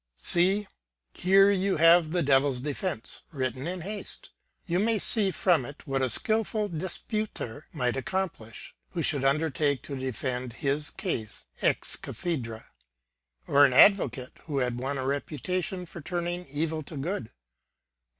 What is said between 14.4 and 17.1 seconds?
who had won a reputation for turning evil to